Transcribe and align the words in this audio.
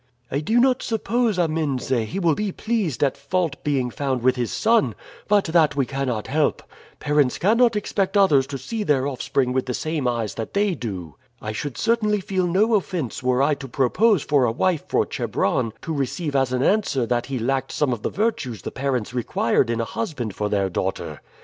"I 0.31 0.39
do 0.39 0.59
not 0.59 0.81
suppose, 0.81 1.37
Amense, 1.37 1.89
he 1.89 2.17
will 2.17 2.33
be 2.33 2.51
pleased 2.51 3.03
at 3.03 3.15
fault 3.15 3.63
being 3.63 3.91
found 3.91 4.23
with 4.23 4.35
his 4.35 4.51
son, 4.51 4.95
but 5.27 5.43
that 5.45 5.75
we 5.75 5.85
cannot 5.85 6.25
help. 6.25 6.63
Parents 6.99 7.37
cannot 7.37 7.75
expect 7.75 8.17
others 8.17 8.47
to 8.47 8.57
see 8.57 8.81
their 8.83 9.05
offspring 9.05 9.53
with 9.53 9.67
the 9.67 9.75
same 9.75 10.07
eyes 10.07 10.33
that 10.33 10.55
they 10.55 10.73
do. 10.73 11.17
I 11.39 11.51
should 11.51 11.77
certainly 11.77 12.19
feel 12.19 12.47
no 12.47 12.73
offense 12.73 13.21
were 13.21 13.43
I 13.43 13.53
to 13.53 13.67
propose 13.67 14.23
for 14.23 14.45
a 14.45 14.51
wife 14.51 14.85
for 14.87 15.05
Chebron 15.05 15.71
to 15.83 15.93
receive 15.93 16.35
as 16.35 16.51
an 16.51 16.63
answer 16.63 17.05
that 17.05 17.27
he 17.27 17.37
lacked 17.37 17.71
some 17.71 17.93
of 17.93 18.01
the 18.01 18.09
virtues 18.09 18.63
the 18.63 18.71
parents 18.71 19.13
required 19.13 19.69
in 19.69 19.79
a 19.79 19.85
husband 19.85 20.33
for 20.33 20.49
their 20.49 20.67
daughter. 20.71 21.21